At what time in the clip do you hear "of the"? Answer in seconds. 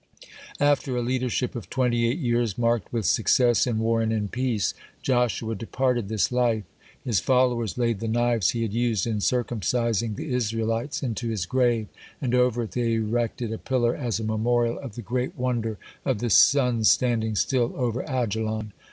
14.79-15.03, 16.03-16.31